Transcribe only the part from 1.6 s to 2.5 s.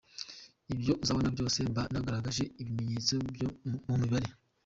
mba nagaragaje